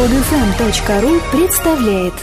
Подфм.ру 0.00 1.20
представляет 1.30 2.14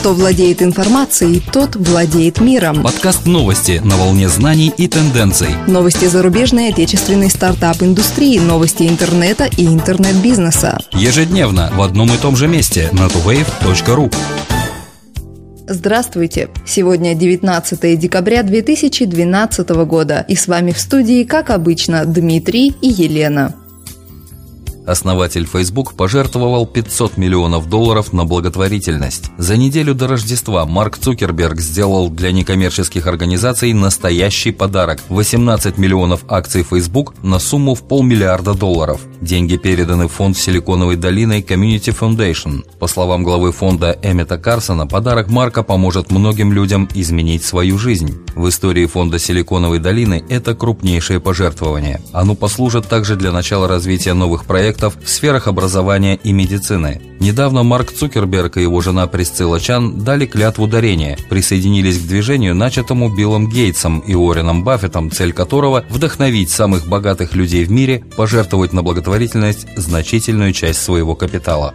Кто 0.00 0.14
владеет 0.14 0.62
информацией, 0.62 1.42
тот 1.52 1.76
владеет 1.76 2.40
миром. 2.40 2.82
Подкаст 2.82 3.26
новости 3.26 3.82
на 3.84 3.98
волне 3.98 4.30
знаний 4.30 4.72
и 4.74 4.88
тенденций. 4.88 5.50
Новости 5.66 6.06
зарубежной 6.06 6.68
отечественной 6.68 7.28
стартап-индустрии, 7.28 8.38
новости 8.38 8.84
интернета 8.84 9.44
и 9.44 9.66
интернет-бизнеса. 9.66 10.78
Ежедневно 10.92 11.70
в 11.74 11.82
одном 11.82 12.14
и 12.14 12.16
том 12.16 12.34
же 12.34 12.48
месте 12.48 12.88
на 12.92 13.08
tuwave.ru. 13.08 14.10
Здравствуйте! 15.66 16.48
Сегодня 16.64 17.14
19 17.14 17.98
декабря 18.00 18.42
2012 18.42 19.68
года, 19.84 20.24
и 20.26 20.34
с 20.34 20.48
вами 20.48 20.72
в 20.72 20.80
студии, 20.80 21.24
как 21.24 21.50
обычно, 21.50 22.06
Дмитрий 22.06 22.74
и 22.80 22.88
Елена. 22.88 23.54
Основатель 24.88 25.46
Facebook 25.46 25.92
пожертвовал 25.92 26.66
500 26.66 27.18
миллионов 27.18 27.68
долларов 27.68 28.14
на 28.14 28.24
благотворительность. 28.24 29.30
За 29.36 29.58
неделю 29.58 29.94
до 29.94 30.08
Рождества 30.08 30.64
Марк 30.64 30.96
Цукерберг 30.96 31.60
сделал 31.60 32.08
для 32.08 32.32
некоммерческих 32.32 33.06
организаций 33.06 33.74
настоящий 33.74 34.50
подарок– 34.50 35.00
18 35.10 35.76
миллионов 35.76 36.24
акций 36.26 36.62
Facebook 36.62 37.12
на 37.22 37.38
сумму 37.38 37.74
в 37.74 37.82
полмиллиарда 37.82 38.54
долларов. 38.54 39.02
Деньги 39.20 39.58
переданы 39.58 40.08
в 40.08 40.12
фонд 40.12 40.38
Силиконовой 40.38 40.96
долины 40.96 41.44
Community 41.46 41.94
Foundation. 41.94 42.64
По 42.78 42.86
словам 42.86 43.24
главы 43.24 43.52
фонда 43.52 43.98
Эммета 44.02 44.38
Карсона, 44.38 44.86
подарок 44.86 45.28
Марка 45.28 45.62
поможет 45.62 46.10
многим 46.10 46.50
людям 46.50 46.88
изменить 46.94 47.44
свою 47.44 47.76
жизнь. 47.76 48.14
В 48.38 48.48
истории 48.48 48.86
фонда 48.86 49.18
Силиконовой 49.18 49.80
долины 49.80 50.24
это 50.28 50.54
крупнейшее 50.54 51.18
пожертвование. 51.18 52.00
Оно 52.12 52.36
послужит 52.36 52.86
также 52.86 53.16
для 53.16 53.32
начала 53.32 53.66
развития 53.66 54.12
новых 54.12 54.44
проектов 54.44 54.96
в 55.02 55.08
сферах 55.08 55.48
образования 55.48 56.20
и 56.22 56.32
медицины. 56.32 57.02
Недавно 57.18 57.64
Марк 57.64 57.90
Цукерберг 57.90 58.56
и 58.56 58.62
его 58.62 58.80
жена 58.80 59.08
Присцилла 59.08 59.58
Чан 59.58 60.04
дали 60.04 60.24
клятву 60.24 60.68
дарения, 60.68 61.18
присоединились 61.28 61.98
к 61.98 62.06
движению, 62.06 62.54
начатому 62.54 63.12
Биллом 63.12 63.50
Гейтсом 63.50 63.98
и 63.98 64.14
Уорреном 64.14 64.62
Баффетом, 64.62 65.10
цель 65.10 65.32
которого– 65.32 65.84
вдохновить 65.90 66.50
самых 66.50 66.86
богатых 66.86 67.34
людей 67.34 67.64
в 67.64 67.72
мире 67.72 68.04
пожертвовать 68.16 68.72
на 68.72 68.84
благотворительность 68.84 69.66
значительную 69.76 70.52
часть 70.52 70.80
своего 70.80 71.16
капитала. 71.16 71.74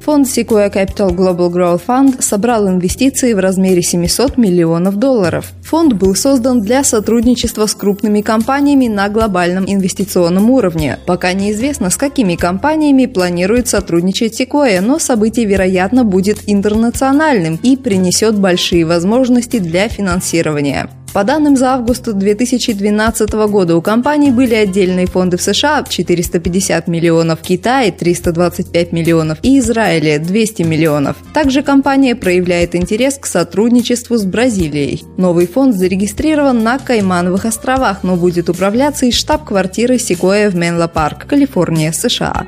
Фонд 0.00 0.26
Sequoia 0.26 0.72
Capital 0.72 1.10
Global 1.10 1.52
Growth 1.52 1.82
Fund 1.86 2.22
собрал 2.22 2.68
инвестиции 2.68 3.34
в 3.34 3.38
размере 3.38 3.82
700 3.82 4.38
миллионов 4.38 4.96
долларов. 4.96 5.52
Фонд 5.64 5.92
был 5.92 6.14
создан 6.14 6.62
для 6.62 6.84
сотрудничества 6.84 7.66
с 7.66 7.74
крупными 7.74 8.22
компаниями 8.22 8.88
на 8.88 9.10
глобальном 9.10 9.66
инвестиционном 9.66 10.50
уровне. 10.50 10.98
Пока 11.06 11.34
неизвестно, 11.34 11.90
с 11.90 11.96
какими 11.96 12.34
компаниями 12.34 13.04
планирует 13.06 13.68
сотрудничать 13.68 14.40
Sequoia, 14.40 14.80
но 14.80 14.98
событие, 14.98 15.44
вероятно, 15.44 16.04
будет 16.04 16.38
интернациональным 16.46 17.60
и 17.62 17.76
принесет 17.76 18.38
большие 18.38 18.86
возможности 18.86 19.58
для 19.58 19.88
финансирования. 19.88 20.88
По 21.12 21.24
данным 21.24 21.56
за 21.56 21.74
август 21.74 22.04
2012 22.04 23.32
года 23.48 23.76
у 23.76 23.82
компании 23.82 24.30
были 24.30 24.54
отдельные 24.54 25.06
фонды 25.06 25.36
в 25.36 25.42
США 25.42 25.84
450 25.88 26.86
миллионов, 26.86 27.40
Китае 27.40 27.90
325 27.90 28.92
миллионов 28.92 29.38
и 29.42 29.58
Израиле 29.58 30.20
200 30.20 30.62
миллионов. 30.62 31.16
Также 31.34 31.62
компания 31.62 32.14
проявляет 32.14 32.76
интерес 32.76 33.18
к 33.18 33.26
сотрудничеству 33.26 34.18
с 34.18 34.24
Бразилией. 34.24 35.02
Новый 35.16 35.48
фонд 35.48 35.74
зарегистрирован 35.74 36.62
на 36.62 36.78
Каймановых 36.78 37.44
островах, 37.44 38.04
но 38.04 38.14
будет 38.14 38.48
управляться 38.48 39.06
из 39.06 39.14
штаб-квартиры 39.14 39.96
Sequoia 39.96 40.48
в 40.48 40.54
Менло-Парк, 40.54 41.26
Калифорния, 41.26 41.92
США. 41.92 42.46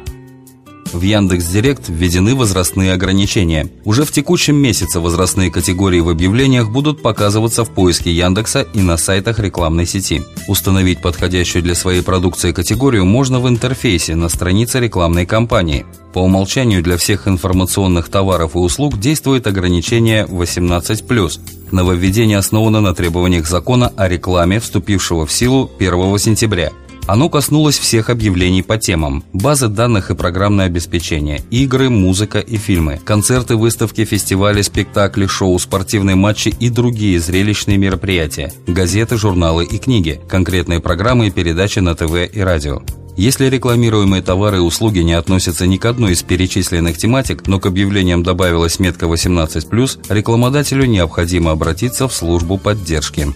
В 0.92 1.00
Яндекс.Директ 1.00 1.88
введены 1.88 2.34
возрастные 2.34 2.92
ограничения. 2.92 3.68
Уже 3.84 4.04
в 4.04 4.12
текущем 4.12 4.56
месяце 4.56 5.00
возрастные 5.00 5.50
категории 5.50 6.00
в 6.00 6.10
объявлениях 6.10 6.70
будут 6.70 7.00
показываться 7.00 7.64
в 7.64 7.70
поиске 7.70 8.12
Яндекса 8.12 8.62
и 8.74 8.80
на 8.80 8.98
сайтах 8.98 9.38
рекламной 9.38 9.86
сети. 9.86 10.22
Установить 10.48 11.00
подходящую 11.00 11.62
для 11.62 11.74
своей 11.74 12.02
продукции 12.02 12.52
категорию 12.52 13.06
можно 13.06 13.40
в 13.40 13.48
интерфейсе 13.48 14.14
на 14.14 14.28
странице 14.28 14.80
рекламной 14.80 15.24
кампании. 15.24 15.86
По 16.12 16.18
умолчанию 16.18 16.82
для 16.82 16.98
всех 16.98 17.26
информационных 17.26 18.10
товаров 18.10 18.54
и 18.54 18.58
услуг 18.58 18.98
действует 18.98 19.46
ограничение 19.46 20.26
18+. 20.26 21.40
Нововведение 21.70 22.36
основано 22.36 22.82
на 22.82 22.94
требованиях 22.94 23.48
закона 23.48 23.90
о 23.96 24.08
рекламе, 24.08 24.60
вступившего 24.60 25.24
в 25.24 25.32
силу 25.32 25.70
1 25.78 26.18
сентября– 26.18 26.70
оно 27.06 27.28
коснулось 27.28 27.78
всех 27.78 28.10
объявлений 28.10 28.62
по 28.62 28.78
темам– 28.78 29.24
базы 29.32 29.68
данных 29.68 30.10
и 30.10 30.14
программное 30.14 30.66
обеспечение, 30.66 31.40
игры, 31.50 31.90
музыка 31.90 32.38
и 32.38 32.56
фильмы, 32.56 33.00
концерты, 33.04 33.56
выставки, 33.56 34.04
фестивали, 34.04 34.62
спектакли, 34.62 35.26
шоу, 35.26 35.58
спортивные 35.58 36.16
матчи 36.16 36.54
и 36.60 36.68
другие 36.68 37.18
зрелищные 37.18 37.76
мероприятия, 37.76 38.52
газеты, 38.66 39.16
журналы 39.16 39.64
и 39.64 39.78
книги, 39.78 40.20
конкретные 40.28 40.80
программы 40.80 41.26
и 41.26 41.30
передачи 41.30 41.80
на 41.80 41.94
ТВ 41.94 42.14
и 42.32 42.40
радио. 42.40 42.82
Если 43.16 43.46
рекламируемые 43.46 44.22
товары 44.22 44.56
и 44.56 44.60
услуги 44.60 45.00
не 45.00 45.12
относятся 45.12 45.66
ни 45.66 45.76
к 45.76 45.84
одной 45.84 46.12
из 46.12 46.22
перечисленных 46.22 46.96
тематик, 46.96 47.46
но 47.46 47.60
к 47.60 47.66
объявлениям 47.66 48.22
добавилась 48.22 48.78
метка 48.78 49.04
18+, 49.04 49.98
рекламодателю 50.08 50.86
необходимо 50.86 51.50
обратиться 51.50 52.08
в 52.08 52.14
службу 52.14 52.56
поддержки. 52.56 53.28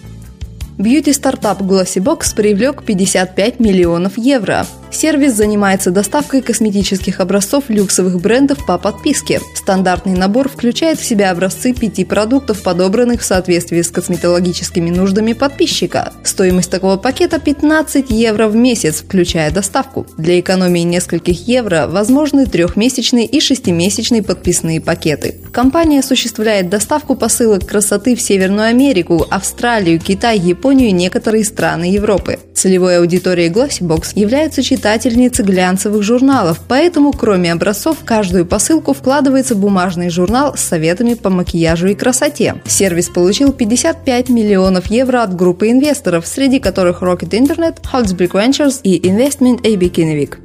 Бьюти-стартап 0.77 1.61
Glossybox 1.63 2.35
привлек 2.35 2.83
55 2.83 3.59
миллионов 3.59 4.17
евро. 4.19 4.65
Сервис 4.97 5.35
занимается 5.35 5.91
доставкой 5.91 6.41
косметических 6.41 7.19
образцов 7.19 7.65
люксовых 7.67 8.19
брендов 8.19 8.65
по 8.65 8.79
подписке. 8.79 9.39
Стандартный 9.53 10.15
набор 10.17 10.49
включает 10.49 10.97
в 10.97 11.05
себя 11.05 11.29
образцы 11.29 11.71
пяти 11.71 12.03
продуктов, 12.03 12.63
подобранных 12.63 13.21
в 13.21 13.23
соответствии 13.23 13.83
с 13.83 13.91
косметологическими 13.91 14.89
нуждами 14.89 15.33
подписчика. 15.33 16.13
Стоимость 16.23 16.71
такого 16.71 16.97
пакета 16.97 17.39
15 17.39 18.09
евро 18.09 18.47
в 18.47 18.55
месяц, 18.55 19.03
включая 19.03 19.51
доставку. 19.51 20.07
Для 20.17 20.39
экономии 20.39 20.79
нескольких 20.79 21.47
евро 21.47 21.85
возможны 21.87 22.47
трехмесячные 22.47 23.27
и 23.27 23.39
шестимесячные 23.39 24.23
подписные 24.23 24.81
пакеты. 24.81 25.35
Компания 25.51 25.99
осуществляет 25.99 26.69
доставку 26.69 27.15
посылок 27.15 27.67
красоты 27.67 28.15
в 28.15 28.21
Северную 28.21 28.69
Америку, 28.69 29.27
Австралию, 29.29 29.99
Китай, 29.99 30.39
Японию 30.39 30.89
и 30.89 30.91
некоторые 30.91 31.45
страны 31.45 31.83
Европы. 31.83 32.39
Целевой 32.55 32.97
аудиторией 32.97 33.51
Glossybox 33.51 34.13
являются 34.15 34.63
читательницы 34.87 35.43
глянцевых 35.43 36.01
журналов, 36.01 36.61
поэтому 36.65 37.11
кроме 37.11 37.51
образцов 37.51 37.97
в 37.99 38.05
каждую 38.05 38.45
посылку 38.45 38.93
вкладывается 38.93 39.53
бумажный 39.53 40.09
журнал 40.09 40.55
с 40.55 40.61
советами 40.61 41.13
по 41.15 41.29
макияжу 41.29 41.87
и 41.87 41.93
красоте. 41.93 42.61
Сервис 42.65 43.09
получил 43.09 43.51
55 43.51 44.29
миллионов 44.29 44.85
евро 44.85 45.23
от 45.23 45.35
группы 45.35 45.71
инвесторов, 45.71 46.25
среди 46.25 46.59
которых 46.59 47.03
Rocket 47.03 47.31
Internet, 47.31 47.79
Holzbrick 47.91 48.31
Ventures 48.31 48.79
и 48.81 48.97
Investment 48.97 49.61
AB 49.63 49.91
Kinnevik. 49.91 50.37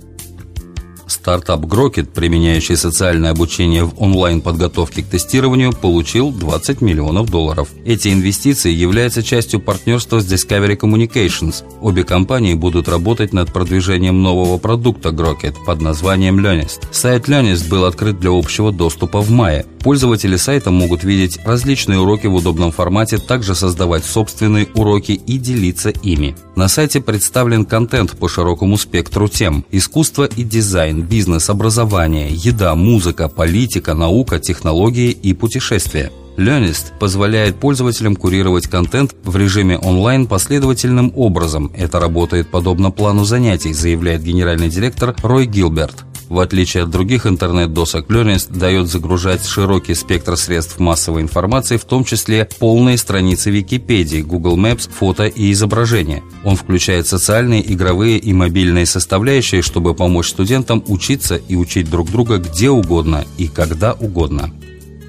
Стартап 1.06 1.60
Grokit, 1.60 2.10
применяющий 2.12 2.76
социальное 2.76 3.30
обучение 3.30 3.84
в 3.84 4.00
онлайн-подготовке 4.00 5.02
к 5.02 5.06
тестированию, 5.06 5.72
получил 5.72 6.30
20 6.30 6.80
миллионов 6.80 7.30
долларов. 7.30 7.68
Эти 7.84 8.12
инвестиции 8.12 8.70
являются 8.70 9.22
частью 9.22 9.60
партнерства 9.60 10.20
с 10.20 10.32
Discovery 10.32 10.78
Communications. 10.78 11.64
Обе 11.80 12.04
компании 12.04 12.54
будут 12.54 12.88
работать 12.88 13.32
над 13.32 13.52
продвижением 13.52 14.22
нового 14.22 14.58
продукта 14.58 15.10
Grokit 15.10 15.56
под 15.64 15.80
названием 15.80 16.38
Learnist. 16.38 16.82
Сайт 16.90 17.28
Learnist 17.28 17.68
был 17.68 17.84
открыт 17.84 18.20
для 18.20 18.30
общего 18.30 18.72
доступа 18.72 19.20
в 19.20 19.30
мае. 19.30 19.66
Пользователи 19.82 20.36
сайта 20.36 20.70
могут 20.70 21.02
видеть 21.02 21.40
различные 21.44 21.98
уроки 21.98 22.28
в 22.28 22.34
удобном 22.34 22.70
формате, 22.70 23.18
также 23.18 23.54
создавать 23.56 24.04
собственные 24.04 24.68
уроки 24.74 25.12
и 25.12 25.38
делиться 25.38 25.90
ими. 25.90 26.36
На 26.54 26.68
сайте 26.68 27.00
представлен 27.00 27.64
контент 27.64 28.16
по 28.16 28.28
широкому 28.28 28.78
спектру 28.78 29.28
тем– 29.28 29.64
искусство 29.72 30.24
и 30.24 30.44
дизайн, 30.44 31.02
бизнес, 31.02 31.50
образование, 31.50 32.28
еда, 32.30 32.76
музыка, 32.76 33.28
политика, 33.28 33.94
наука, 33.94 34.38
технологии 34.38 35.10
и 35.10 35.32
путешествия. 35.34 36.12
Learnist 36.36 36.98
позволяет 36.98 37.56
пользователям 37.56 38.16
курировать 38.16 38.66
контент 38.66 39.14
в 39.24 39.36
режиме 39.36 39.78
онлайн 39.78 40.26
последовательным 40.26 41.12
образом. 41.14 41.70
Это 41.76 42.00
работает 42.00 42.50
подобно 42.50 42.90
плану 42.90 43.24
занятий, 43.24 43.74
заявляет 43.74 44.22
генеральный 44.22 44.68
директор 44.68 45.14
Рой 45.22 45.46
Гилберт. 45.46 46.04
В 46.32 46.40
отличие 46.40 46.84
от 46.84 46.90
других 46.90 47.26
интернет-досок, 47.26 48.08
Learnist 48.08 48.56
дает 48.56 48.88
загружать 48.88 49.44
широкий 49.44 49.94
спектр 49.94 50.38
средств 50.38 50.78
массовой 50.78 51.20
информации, 51.20 51.76
в 51.76 51.84
том 51.84 52.04
числе 52.04 52.48
полные 52.58 52.96
страницы 52.96 53.50
Википедии, 53.50 54.22
Google 54.22 54.56
Maps, 54.56 54.88
фото 54.90 55.26
и 55.26 55.52
изображения. 55.52 56.22
Он 56.42 56.56
включает 56.56 57.06
социальные, 57.06 57.70
игровые 57.70 58.16
и 58.16 58.32
мобильные 58.32 58.86
составляющие, 58.86 59.60
чтобы 59.60 59.94
помочь 59.94 60.30
студентам 60.30 60.82
учиться 60.86 61.36
и 61.36 61.54
учить 61.54 61.90
друг 61.90 62.10
друга 62.10 62.38
где 62.38 62.70
угодно 62.70 63.26
и 63.36 63.46
когда 63.46 63.92
угодно. 63.92 64.50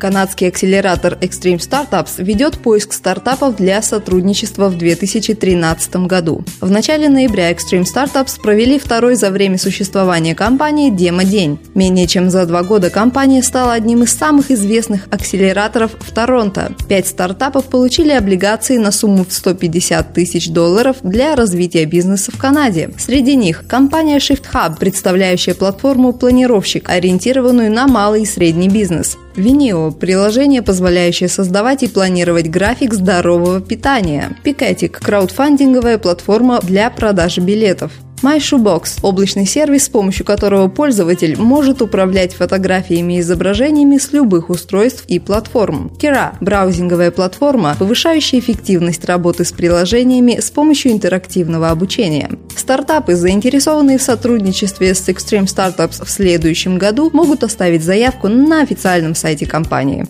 Канадский 0.04 0.50
акселератор 0.50 1.14
Extreme 1.22 1.60
Startups 1.60 2.22
ведет 2.22 2.58
поиск 2.58 2.92
стартапов 2.92 3.56
для 3.56 3.82
сотрудничества 3.82 4.68
в 4.68 4.78
2013 4.78 5.96
году. 6.08 6.44
В 6.60 6.70
начале 6.70 7.08
ноября 7.08 7.54
Extreme 7.54 7.86
Startups 7.86 8.38
провели 8.42 8.78
второй 8.78 9.16
за 9.16 9.32
время 9.32 9.58
существования 9.58 10.36
компании 10.36 10.90
демо-день. 10.90 11.58
Менее 11.74 12.06
чем 12.06 12.30
за 12.30 12.46
два 12.46 12.64
года 12.64 12.90
компания 12.90 13.42
стала 13.42 13.72
одним 13.72 14.04
из 14.04 14.12
самых 14.12 14.52
известных 14.52 15.08
акселераторов 15.10 15.92
в 15.98 16.12
Торонто. 16.12 16.74
Пять 16.90 17.08
стартапов 17.08 17.68
получили 17.68 18.12
облигации 18.12 18.76
на 18.76 18.92
сумму 18.92 19.24
в 19.24 19.32
150 19.32 20.14
тысяч 20.14 20.50
долларов 20.50 20.98
для 21.02 21.34
развития 21.38 21.86
бизнеса 21.86 22.34
в 22.34 22.38
Канаде. 22.38 22.92
Среди 22.98 23.38
них 23.38 23.64
компания 23.70 24.18
Shift 24.18 24.48
Hub, 24.54 24.80
представляющая 24.80 25.54
платформу 25.54 26.12
«Планировщик», 26.12 26.90
ориентированную 26.90 27.72
на 27.72 27.88
малый 27.88 28.24
и 28.24 28.26
средний 28.26 28.68
бизнес. 28.68 29.18
Vimeo– 29.36 29.92
приложение, 30.00 30.62
позволяющее 30.62 31.28
создавать 31.28 31.84
и 31.84 31.88
планировать 31.88 32.50
график 32.50 32.94
здорового 32.94 33.62
питания. 33.62 34.38
Пикетик– 34.44 35.00
краудфандинговая 35.04 35.98
платформа 35.98 36.60
для 36.62 36.90
продажи 36.90 37.42
билетов. 37.42 37.92
MyShoebox– 38.24 39.00
облачный 39.02 39.46
сервис, 39.46 39.84
с 39.86 39.90
помощью 39.90 40.26
которого 40.26 40.70
пользователь 40.70 41.38
может 41.38 41.82
управлять 41.82 42.34
фотографиями 42.34 43.18
и 43.18 43.20
изображениями 43.20 43.98
с 43.98 44.14
любых 44.14 44.50
устройств 44.50 45.04
и 45.08 45.20
платформ. 45.20 45.92
Kira– 46.00 46.36
браузинговая 46.42 47.12
платформа, 47.12 47.76
повышающая 47.78 48.40
эффективность 48.40 49.04
работы 49.06 49.44
с 49.44 49.52
приложениями 49.52 50.40
с 50.40 50.50
помощью 50.52 50.94
интерактивного 50.94 51.70
обучения. 51.70 52.32
Стартапы, 52.56 53.16
заинтересованные 53.16 53.98
в 53.98 54.02
сотрудничестве 54.02 54.96
с 54.96 55.08
Extreme 55.10 55.46
Startups 55.46 56.06
в 56.06 56.10
следующем 56.10 56.78
году, 56.78 57.10
могут 57.12 57.44
оставить 57.44 57.84
заявку 57.84 58.30
на 58.30 58.62
официальном 58.62 59.16
сайте 59.16 59.46
компании. 59.46 60.08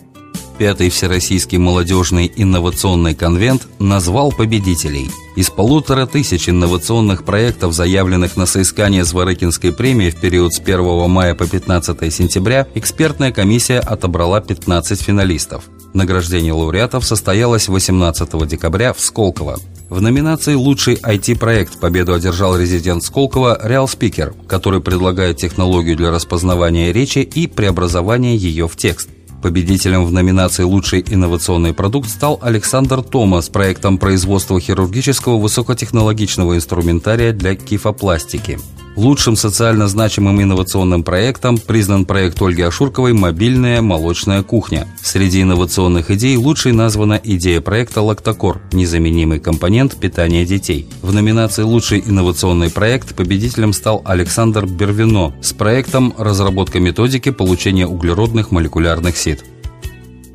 Пятый 0.56 0.88
Всероссийский 0.88 1.58
молодежный 1.58 2.30
инновационный 2.36 3.14
конвент 3.14 3.66
назвал 3.80 4.30
победителей. 4.30 5.10
Из 5.34 5.50
полутора 5.50 6.06
тысяч 6.06 6.48
инновационных 6.48 7.24
проектов, 7.24 7.74
заявленных 7.74 8.36
на 8.36 8.46
соискание 8.46 9.04
Зворыкинской 9.04 9.72
премии 9.72 10.10
в 10.10 10.20
период 10.20 10.54
с 10.54 10.60
1 10.60 11.10
мая 11.10 11.34
по 11.34 11.48
15 11.48 12.12
сентября, 12.14 12.68
экспертная 12.74 13.32
комиссия 13.32 13.80
отобрала 13.80 14.40
15 14.40 15.00
финалистов. 15.00 15.64
Награждение 15.92 16.52
лауреатов 16.52 17.04
состоялось 17.04 17.66
18 17.66 18.46
декабря 18.46 18.92
в 18.92 19.00
Сколково. 19.00 19.58
В 19.90 20.00
номинации 20.00 20.54
«Лучший 20.54 20.94
IT-проект» 20.94 21.80
победу 21.80 22.14
одержал 22.14 22.56
резидент 22.56 23.02
Сколково 23.02 23.60
Real 23.64 23.86
Speaker, 23.86 24.34
который 24.46 24.80
предлагает 24.80 25.36
технологию 25.36 25.96
для 25.96 26.12
распознавания 26.12 26.92
речи 26.92 27.18
и 27.18 27.48
преобразования 27.48 28.36
ее 28.36 28.68
в 28.68 28.76
текст. 28.76 29.08
Победителем 29.44 30.06
в 30.06 30.10
номинации 30.10 30.62
«Лучший 30.62 31.04
инновационный 31.06 31.74
продукт» 31.74 32.08
стал 32.08 32.38
Александр 32.40 33.02
Тома 33.02 33.42
с 33.42 33.50
проектом 33.50 33.98
производства 33.98 34.58
хирургического 34.58 35.36
высокотехнологичного 35.36 36.56
инструментария 36.56 37.34
для 37.34 37.54
кифопластики. 37.54 38.58
Лучшим 38.96 39.34
социально 39.34 39.88
значимым 39.88 40.40
инновационным 40.40 41.02
проектом 41.02 41.58
признан 41.58 42.04
проект 42.04 42.40
Ольги 42.40 42.62
Ашурковой 42.62 43.12
«Мобильная 43.12 43.82
молочная 43.82 44.44
кухня». 44.44 44.86
Среди 45.02 45.42
инновационных 45.42 46.12
идей 46.12 46.36
лучшей 46.36 46.70
названа 46.70 47.20
идея 47.22 47.60
проекта 47.60 48.02
«Лактокор»– 48.02 48.60
незаменимый 48.72 49.40
компонент 49.40 49.96
питания 49.96 50.44
детей. 50.44 50.88
В 51.02 51.12
номинации 51.12 51.62
«Лучший 51.62 52.04
инновационный 52.06 52.70
проект» 52.70 53.16
победителем 53.16 53.72
стал 53.72 54.00
Александр 54.04 54.64
Бервино 54.64 55.34
с 55.42 55.52
проектом 55.52 56.14
«Разработка 56.16 56.78
методики 56.78 57.30
получения 57.30 57.88
углеродных 57.88 58.52
молекулярных 58.52 59.16
сит». 59.16 59.44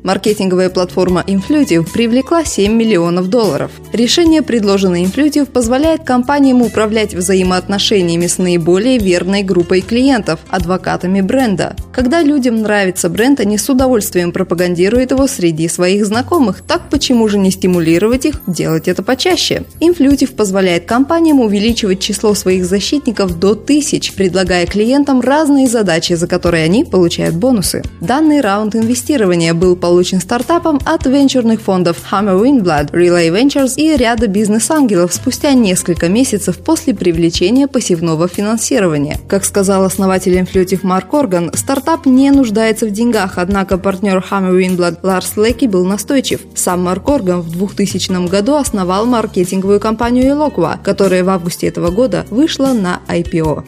Маркетинговая 0.02 0.70
платформа 0.70 1.22
Influtive 1.26 1.90
привлекла 1.92 2.44
7 2.44 2.72
миллионов 2.72 3.28
долларов. 3.28 3.70
Решение, 3.92 4.42
предложенное 4.42 5.04
Influtive, 5.04 5.46
позволяет 5.46 6.04
компаниям 6.04 6.62
управлять 6.62 7.14
взаимоотношениями 7.14 8.26
с 8.26 8.38
наиболее 8.38 8.98
верной 8.98 9.42
группой 9.42 9.80
клиентов– 9.80 10.40
адвокатами 10.48 11.20
бренда. 11.20 11.76
Когда 12.00 12.22
людям 12.22 12.62
нравится 12.62 13.10
бренд, 13.10 13.40
они 13.40 13.58
с 13.58 13.68
удовольствием 13.68 14.32
пропагандируют 14.32 15.10
его 15.10 15.26
среди 15.26 15.68
своих 15.68 16.06
знакомых. 16.06 16.62
Так 16.62 16.88
почему 16.88 17.28
же 17.28 17.36
не 17.36 17.50
стимулировать 17.50 18.24
их 18.24 18.40
делать 18.46 18.88
это 18.88 19.02
почаще? 19.02 19.64
Influtive 19.82 20.34
позволяет 20.34 20.86
компаниям 20.86 21.40
увеличивать 21.40 22.00
число 22.00 22.32
своих 22.32 22.64
защитников 22.64 23.38
до 23.38 23.54
тысяч, 23.54 24.14
предлагая 24.14 24.64
клиентам 24.64 25.20
разные 25.20 25.68
задачи, 25.68 26.14
за 26.14 26.26
которые 26.26 26.64
они 26.64 26.86
получают 26.86 27.34
бонусы. 27.34 27.82
Данный 28.00 28.40
раунд 28.40 28.76
инвестирования 28.76 29.52
был 29.52 29.76
получен 29.76 30.22
стартапом 30.22 30.80
от 30.86 31.04
венчурных 31.04 31.60
фондов 31.60 31.98
Hammer 32.10 32.42
Windblood, 32.42 32.92
Relay 32.92 33.28
Ventures 33.28 33.74
и 33.76 33.94
ряда 33.94 34.26
бизнес-ангелов 34.26 35.12
спустя 35.12 35.52
несколько 35.52 36.08
месяцев 36.08 36.56
после 36.60 36.94
привлечения 36.94 37.68
пассивного 37.68 38.26
финансирования. 38.26 39.18
Как 39.28 39.44
сказал 39.44 39.84
основатель 39.84 40.38
Influtive 40.38 40.80
Марк 40.82 41.12
Орган, 41.12 41.52
стартап 41.54 41.89
не 42.06 42.30
нуждается 42.30 42.86
в 42.86 42.90
деньгах, 42.90 43.34
однако 43.36 43.78
партнер 43.78 44.24
Hammer 44.30 44.52
Windblood 44.52 44.98
Ларс 45.02 45.36
Леки 45.36 45.66
был 45.66 45.84
настойчив. 45.84 46.40
Сам 46.54 46.82
Марк 46.84 47.08
Орган 47.08 47.40
в 47.40 47.50
2000 47.50 48.28
году 48.28 48.54
основал 48.54 49.06
маркетинговую 49.06 49.80
компанию 49.80 50.24
Eloqua, 50.34 50.78
которая 50.82 51.24
в 51.24 51.28
августе 51.28 51.66
этого 51.66 51.90
года 51.90 52.26
вышла 52.30 52.72
на 52.72 53.00
IPO. 53.08 53.64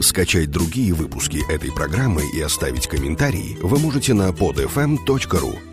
Скачать 0.00 0.50
другие 0.50 0.94
выпуски 0.94 1.40
этой 1.52 1.70
программы 1.70 2.22
и 2.34 2.40
оставить 2.40 2.86
комментарии 2.86 3.58
вы 3.62 3.78
можете 3.78 4.14
на 4.14 4.30
podfm.ru 4.30 5.69